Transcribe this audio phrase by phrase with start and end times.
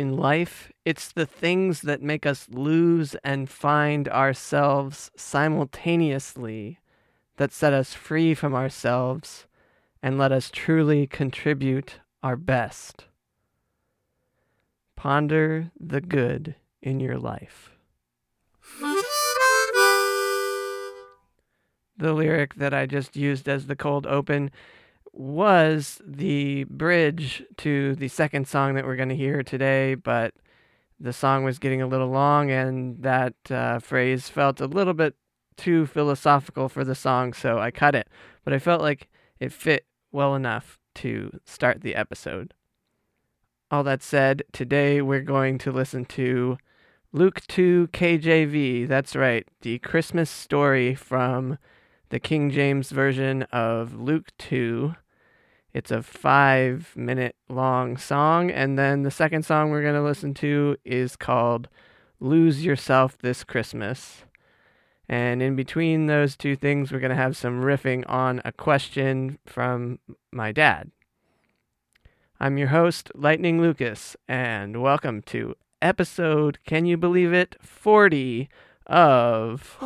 [0.00, 6.78] in life, it's the things that make us lose and find ourselves simultaneously
[7.36, 9.46] that set us free from ourselves
[10.02, 13.04] and let us truly contribute our best.
[14.96, 17.70] Ponder the good in your life.
[21.98, 24.50] The lyric that I just used as the cold open
[25.12, 30.34] was the bridge to the second song that we're going to hear today, but
[30.98, 35.14] the song was getting a little long and that uh, phrase felt a little bit
[35.56, 38.08] too philosophical for the song, so I cut it.
[38.44, 42.54] But I felt like it fit well enough to start the episode.
[43.70, 46.58] All that said, today we're going to listen to
[47.12, 48.88] Luke 2 KJV.
[48.88, 51.58] That's right, the Christmas story from
[52.10, 54.94] the King James Version of Luke 2.
[55.72, 58.50] It's a five minute long song.
[58.50, 61.68] And then the second song we're going to listen to is called
[62.18, 64.24] Lose Yourself This Christmas.
[65.08, 69.38] And in between those two things, we're going to have some riffing on a question
[69.46, 70.00] from
[70.32, 70.90] my dad.
[72.40, 78.48] I'm your host, Lightning Lucas, and welcome to episode, can you believe it, 40
[78.86, 79.76] of.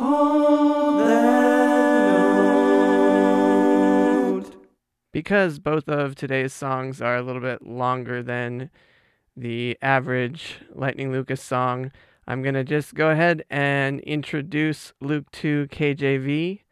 [5.15, 8.69] Because both of today's songs are a little bit longer than
[9.37, 11.93] the average Lightning Lucas song,
[12.27, 16.63] I'm going to just go ahead and introduce Luke 2 KJV.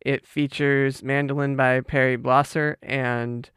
[0.00, 3.50] It features mandolin by Perry Blosser and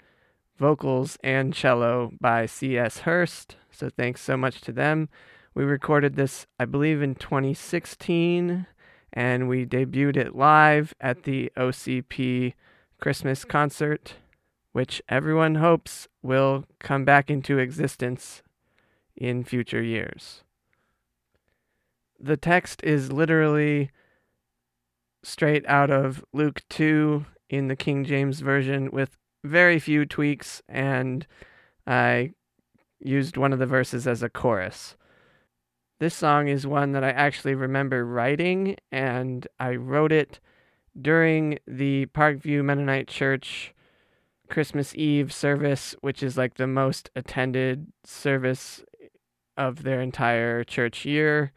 [0.60, 2.98] vocals and cello by C.S.
[2.98, 3.56] Hurst.
[3.72, 5.08] So thanks so much to them.
[5.54, 8.68] We recorded this, I believe, in 2016,
[9.14, 12.56] and we debuted it live at the OCP
[13.00, 14.16] Christmas concert,
[14.76, 18.44] which everyone hopes will come back into existence
[19.16, 20.44] in future years.
[22.20, 23.90] The text is literally
[25.24, 29.16] straight out of Luke 2 in the King James Version with
[29.46, 31.26] very few tweaks, and
[31.88, 32.34] I
[33.00, 34.98] used one of the verses as a chorus.
[36.02, 40.42] This song is one that I actually remember writing, and I wrote it
[41.02, 43.72] during the Parkview Mennonite Church
[44.50, 49.08] Christmas Eve service, which is like the most attended service eh,
[49.58, 51.52] of their entire church year.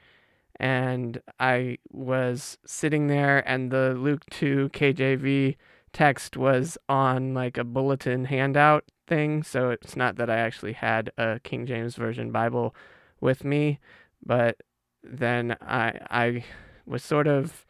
[0.60, 5.56] And I was sitting there, and the Luke 2 KJV
[5.92, 9.42] text was on like a bulletin handout thing.
[9.42, 12.74] So it's not that I actually had a King James Version Bible
[13.20, 13.78] with me,
[14.24, 14.58] but
[15.02, 16.44] then I I
[16.86, 17.66] was sort of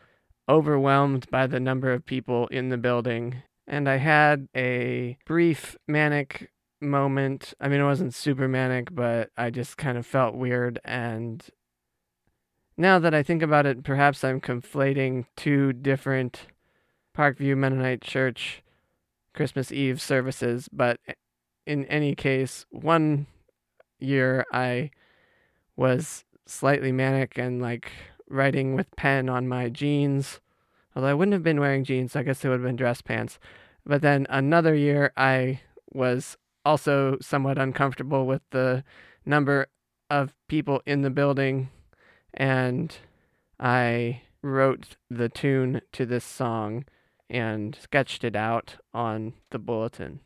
[0.48, 6.50] overwhelmed by the number of people in the building and I had a brief manic
[6.80, 7.54] moment.
[7.60, 11.48] I mean, it wasn't super manic, but I just kind of felt weird and
[12.78, 16.46] now that I think about it, perhaps I'm conflating two different
[17.14, 18.62] Parkview Mennonite Church
[19.34, 21.00] Christmas Eve services, but
[21.66, 23.26] in any case, one
[23.98, 24.92] year I
[25.74, 27.90] was slightly manic and like
[28.28, 30.40] writing with pen on my jeans.
[30.98, 33.02] Although I wouldn't have been wearing jeans, so I guess it would have been dress
[33.02, 33.38] pants.
[33.86, 35.60] But then another year I
[35.92, 38.82] was also somewhat uncomfortable with the
[39.24, 39.68] number
[40.10, 41.70] of people in the building
[42.34, 42.96] and
[43.60, 46.84] I wrote the tune to this song
[47.30, 50.18] and sketched it out on the bulletin.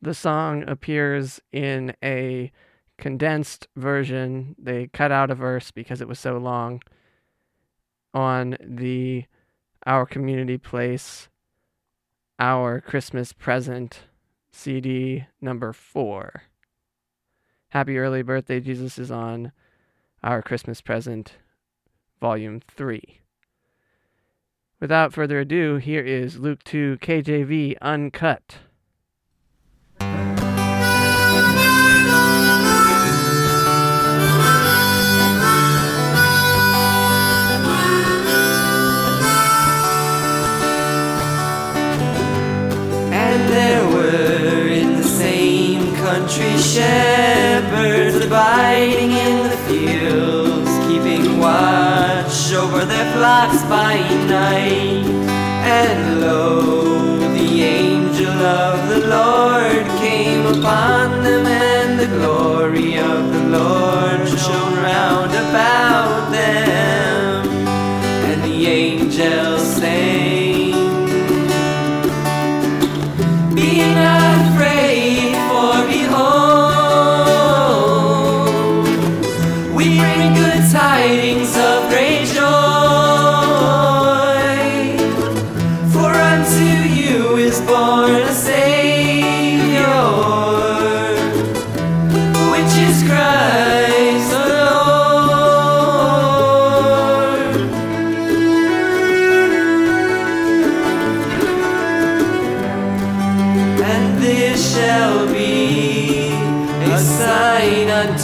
[0.00, 2.50] The song appears in a
[3.02, 4.54] condensed version.
[4.56, 6.80] They cut out a verse because it was so long
[8.14, 9.24] on the
[9.84, 11.28] Our Community Place
[12.38, 14.02] Our Christmas Present
[14.52, 16.44] CD number four.
[17.70, 19.50] Happy Early Birthday, Jesus is on
[20.22, 21.38] Our Christmas Present
[22.20, 23.18] Volume 3.
[24.78, 28.58] Without further ado, here is Luke 2 KJV Uncut.
[46.72, 55.04] shepherds abiding in the fields, keeping watch over their flocks by night.
[55.68, 56.62] And lo,
[57.34, 61.11] the angel of the Lord came upon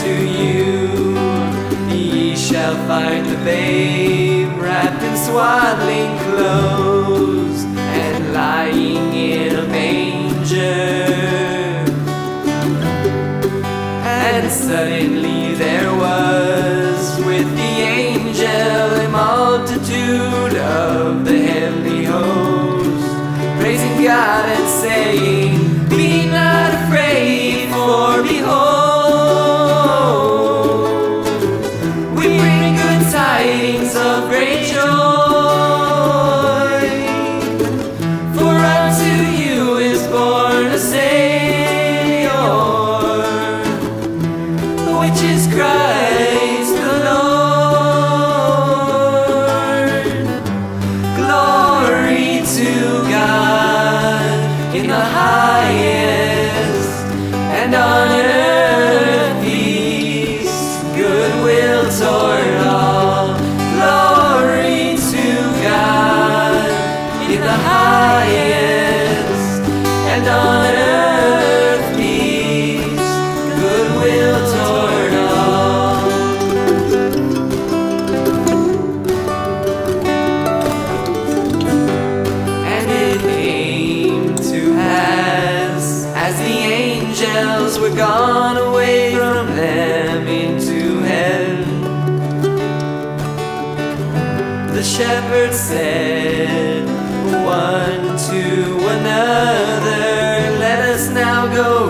[0.02, 1.16] to you.
[1.90, 5.67] Ye shall find the babe wrapped in swaddling.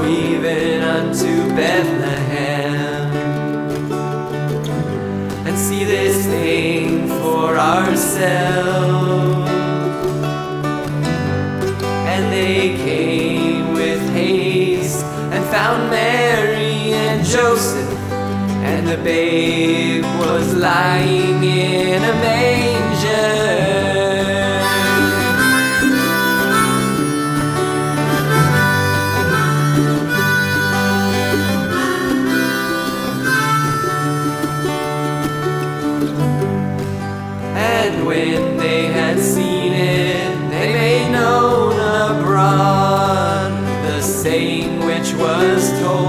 [0.08, 3.12] Even unto Bethlehem
[5.46, 9.50] and see this thing for ourselves.
[12.12, 17.92] And they came with haste and found Mary and Joseph,
[18.64, 22.57] and the babe was lying in a manger.
[37.98, 43.50] And when they had seen it, they made known abroad
[43.86, 46.07] the saying which was told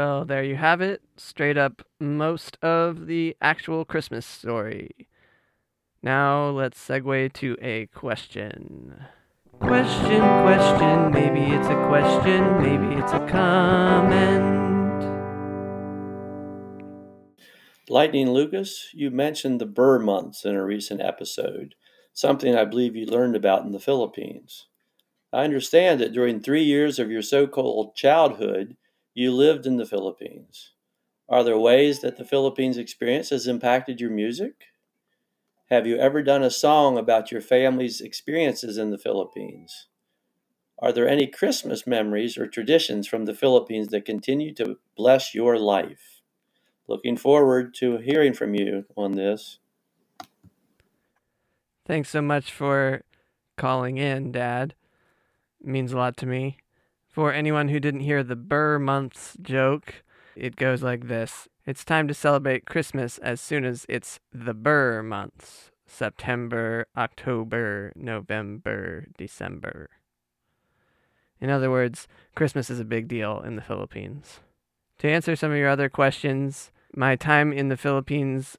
[0.00, 1.02] Well, there you have it.
[1.18, 5.06] Straight up most of the actual Christmas story.
[6.02, 9.04] Now let's segue to a question.
[9.58, 15.04] Question, question, maybe it's a question, maybe it's a comment.
[17.90, 21.74] Lightning Lucas, you mentioned the Ber months in a recent episode,
[22.14, 24.64] something I believe you learned about in the Philippines.
[25.30, 28.78] I understand that during three years of your so called childhood,
[29.20, 30.72] you lived in the Philippines.
[31.28, 34.64] Are there ways that the Philippines experience has impacted your music?
[35.68, 39.88] Have you ever done a song about your family's experiences in the Philippines?
[40.78, 45.58] Are there any Christmas memories or traditions from the Philippines that continue to bless your
[45.58, 46.22] life?
[46.88, 49.58] Looking forward to hearing from you on this.
[51.86, 53.02] Thanks so much for
[53.58, 54.74] calling in, Dad.
[55.60, 56.56] It means a lot to me.
[57.20, 62.08] For anyone who didn't hear the Ber months joke, it goes like this It's time
[62.08, 69.90] to celebrate Christmas as soon as it's the Ber months September, October, November, December.
[71.42, 74.40] In other words, Christmas is a big deal in the Philippines.
[75.00, 78.56] To answer some of your other questions, my time in the Philippines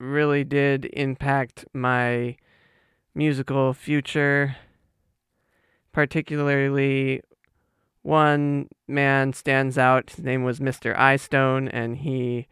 [0.00, 2.38] really did impact my
[3.14, 4.56] musical future.
[5.92, 7.22] Particularly,
[8.04, 10.10] one man stands out.
[10.10, 10.96] His name was Mr.
[10.96, 12.46] Eyestone, and he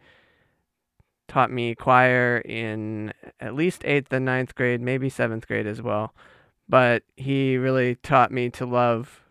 [1.27, 6.13] taught me choir in at least eighth and ninth grade, maybe seventh grade as well.
[6.67, 9.21] But he really taught me to love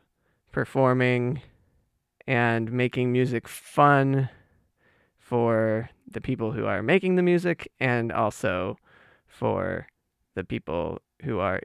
[0.53, 1.43] performing
[2.27, 4.29] and making music fun
[5.19, 8.77] for the people who are making the music and also
[9.27, 9.89] for
[10.37, 11.61] the people who are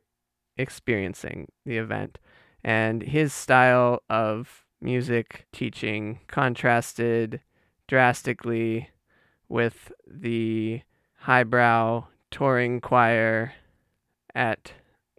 [0.58, 2.18] experiencing the event.
[2.68, 7.40] And his style of music teaching contrasted
[7.88, 8.90] drastically
[9.48, 10.82] with the
[11.20, 13.54] highbrow touring choir
[14.36, 14.74] at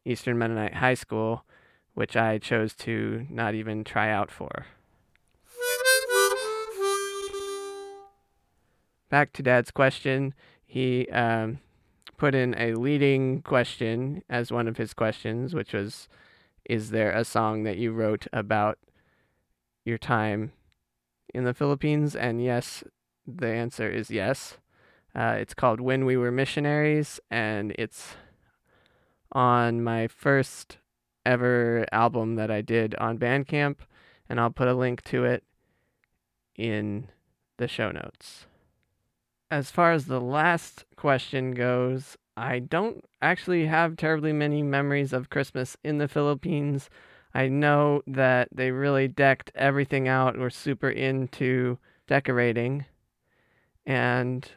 [0.04, 1.46] Eastern Mennonite High School,
[1.94, 4.66] which I chose to not even try out for.
[9.08, 10.34] Back to Dad's question,
[10.66, 11.60] he um,
[12.18, 16.10] put in a leading question as one of his questions, which was
[16.68, 18.78] Is there a song that you wrote about
[19.86, 20.52] your time
[21.32, 22.14] in the Philippines?
[22.14, 22.84] And yes,
[23.26, 24.58] the answer is yes.
[25.14, 28.16] Uh, it's called When We Were Missionaries, and it's
[29.32, 30.76] on my first
[31.24, 33.76] ever album that I did on Bandcamp,
[34.28, 35.44] and I'll put a link to it
[36.54, 37.08] in
[37.56, 38.44] the show notes.
[39.50, 45.28] As far as the last question goes, I don't actually have terribly many memories of
[45.28, 46.88] Christmas in the Philippines.
[47.34, 52.86] I know that they really decked everything out, were super into decorating.
[53.84, 54.48] And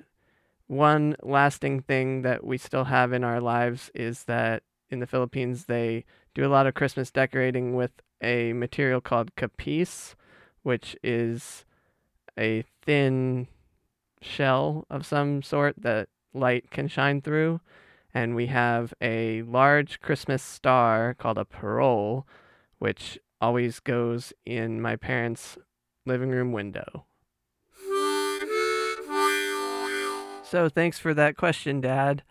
[0.67, 4.61] one lasting thing that we still have in our lives is that
[4.91, 10.13] in the Philippines, they do a lot of Christmas decorating with a material called capiz,
[10.61, 11.65] which is
[12.37, 13.47] a thin
[14.21, 17.61] shell of some sort that light can shine through.
[18.13, 22.27] And we have a large Christmas star called a parol,
[22.79, 25.57] which always goes in my parents'
[26.05, 27.05] living room window.
[30.43, 32.23] So thanks for that question, Dad.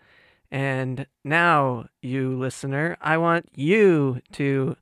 [0.50, 4.76] And now, you listener, I want you to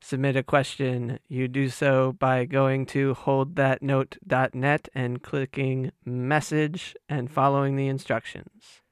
[0.00, 1.18] submit a question.
[1.28, 8.82] You do so by going to holdthatnote.net and clicking message and following the instructions.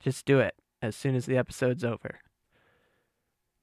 [0.00, 2.20] Just do it as soon as the episode's over.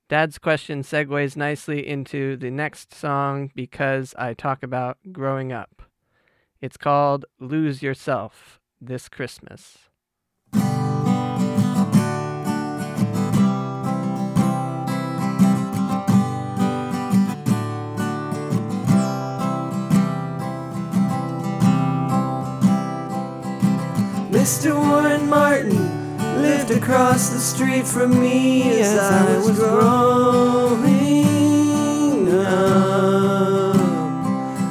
[0.08, 5.84] Dad's question segues nicely into the next song because I talk about growing up.
[6.62, 9.78] It's called Lose Yourself This Christmas.
[24.50, 24.74] Mr.
[24.76, 25.78] Warren Martin
[26.42, 30.88] lived across the street from me as I was growing
[32.36, 33.76] up.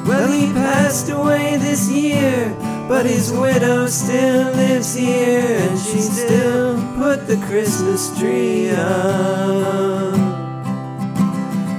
[0.04, 2.52] Well, he passed away this year,
[2.88, 10.18] but his widow still lives here, and she still put the Christmas tree up.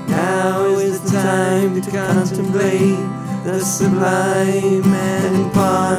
[0.08, 2.98] Now is the time to contemplate
[3.44, 5.99] the sublime and ponder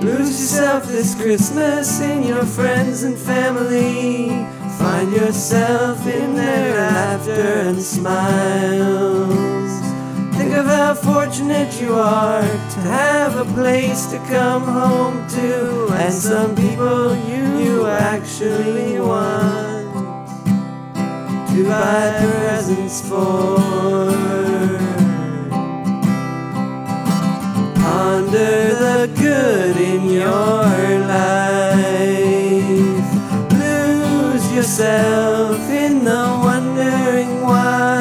[0.00, 4.28] Lose yourself this Christmas in your friends and family.
[4.78, 9.28] Find yourself in their laughter and smiles.
[10.36, 16.14] Think of how fortunate you are to have a place to come home to, and
[16.14, 19.92] some people you, you actually want
[21.50, 24.77] to buy presents for.
[28.08, 30.64] Ponder the good in your
[31.14, 31.84] life.
[33.52, 38.00] Lose yourself in the wondering why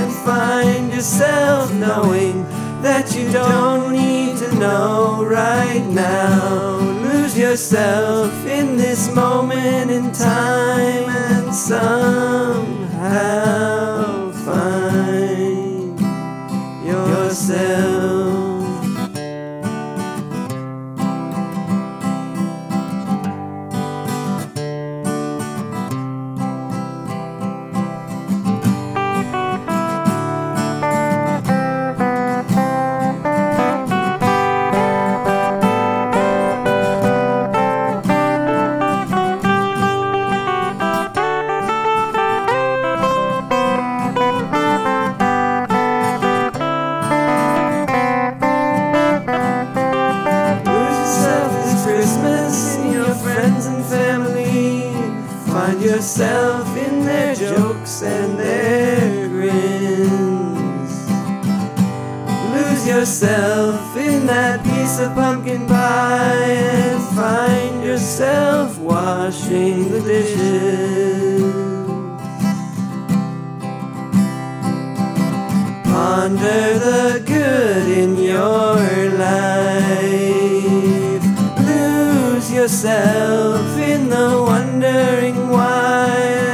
[0.00, 2.46] and find yourself knowing
[2.80, 6.78] that you don't need to know right now.
[7.02, 12.72] Lose yourself in this moment in time and somehow
[14.48, 16.00] find
[16.82, 17.93] yourself.
[69.44, 71.42] Washing the dishes.
[75.84, 80.04] Ponder the good in your life.
[81.66, 86.08] Lose yourself in the wondering why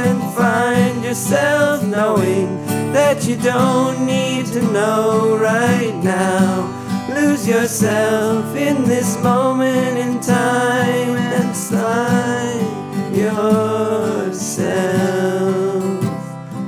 [0.05, 6.67] and find yourself knowing that you don't need to know right now.
[7.09, 12.70] Lose yourself in this moment in time and find
[13.21, 14.41] yourself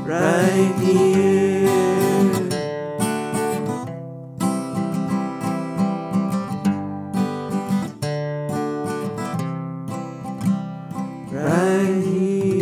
[0.06, 1.64] right here.
[11.32, 12.54] Right here.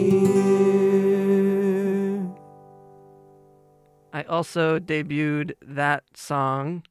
[4.13, 6.83] I also debuted that song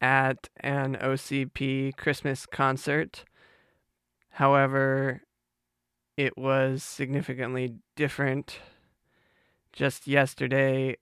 [0.00, 3.24] at an OCP Christmas concert.
[4.30, 5.22] However,
[6.16, 8.58] it was significantly different.
[9.72, 10.96] Just yesterday,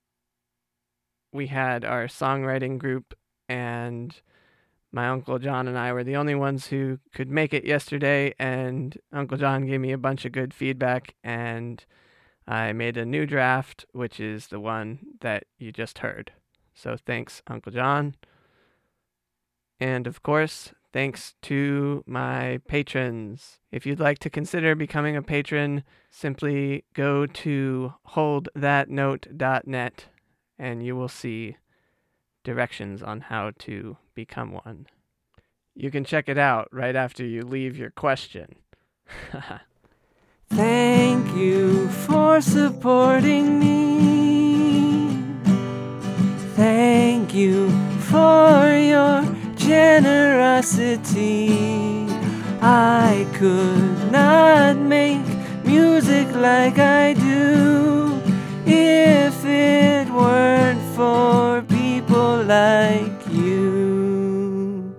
[1.32, 3.14] we had our songwriting group,
[3.48, 4.14] and
[4.92, 8.34] my Uncle John and I were the only ones who could make it yesterday.
[8.38, 11.84] And Uncle John gave me a bunch of good feedback, and
[12.46, 16.32] I made a new draft, which is the one that you just heard.
[16.74, 18.14] So thanks, Uncle John.
[19.80, 23.58] And of course, thanks to my patrons.
[23.70, 30.04] If you'd like to consider becoming a patron, simply go to holdthatnote.net
[30.58, 31.56] and you will see
[32.44, 34.86] directions on how to become one.
[35.74, 38.56] You can check it out right after you leave your question.
[40.50, 43.78] Thank you for supporting me.
[46.56, 47.70] Thank you
[48.00, 48.67] for
[50.62, 52.06] generosity.
[52.60, 55.24] I could not make
[55.64, 58.20] music like I do
[58.66, 64.94] if it weren't for people like you.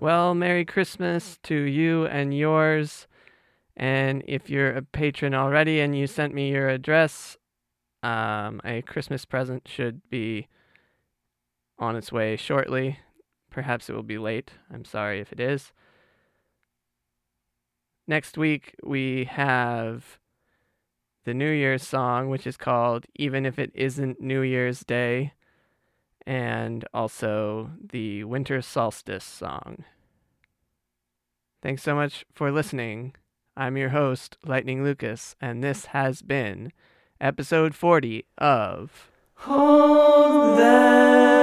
[0.00, 3.06] Well, Merry Christmas to you and yours.
[3.76, 7.36] And if you're a patron already and you sent me your address,
[8.02, 10.48] um, a Christmas present should be
[11.78, 13.00] on its way shortly.
[13.50, 14.52] Perhaps it will be late.
[14.72, 15.72] I'm sorry if it is.
[18.06, 20.18] Next week, we have
[21.24, 25.32] the New Year's song, which is called Even If It Isn't New Year's Day,
[26.26, 29.84] and also the Winter Solstice song.
[31.62, 33.14] Thanks so much for listening.
[33.56, 36.72] I'm your host, Lightning Lucas, and this has been
[37.20, 41.40] episode 40 of Hold that